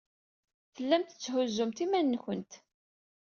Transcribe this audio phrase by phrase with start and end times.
[0.75, 2.51] Tellamt tetthuzzumt iman-nwent.